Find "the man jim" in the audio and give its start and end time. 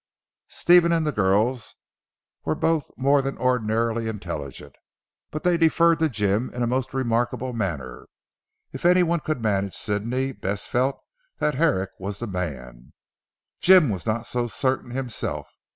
12.17-13.89